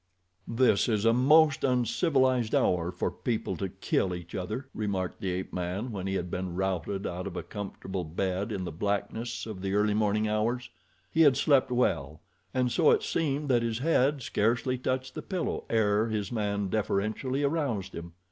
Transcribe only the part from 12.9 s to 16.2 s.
seemed that his head scarcely touched the pillow ere